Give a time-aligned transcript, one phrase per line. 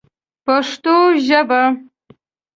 [0.45, 0.95] پښتو
[1.27, 1.61] ژبه